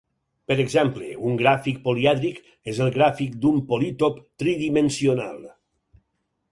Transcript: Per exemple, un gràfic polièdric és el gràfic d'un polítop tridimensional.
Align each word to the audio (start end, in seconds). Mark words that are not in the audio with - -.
Per 0.51 0.55
exemple, 0.61 1.09
un 1.31 1.35
gràfic 1.41 1.77
polièdric 1.83 2.39
és 2.73 2.81
el 2.87 2.91
gràfic 2.97 3.37
d'un 3.45 3.61
polítop 3.73 4.19
tridimensional. 4.45 5.43